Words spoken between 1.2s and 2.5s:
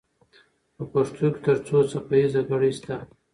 کې تر څو څپه ایزه